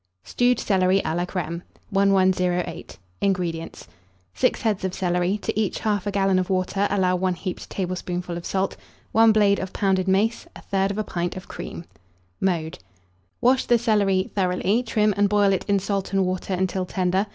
[0.23, 1.61] STEWED CELERY A LA CREME.
[1.91, 2.97] 1108.
[3.21, 3.87] INGREDIENTS.
[4.33, 8.43] 6 heads of celery; to each 1/2 gallon of water allow 1 heaped tablespoonful of
[8.43, 8.75] salt,
[9.11, 11.85] 1 blade of pounded mace, 1/3 pint of cream.
[12.39, 12.79] Mode.
[13.41, 17.27] Wash the celery thoroughly; trim, and boil it in salt and water until tender.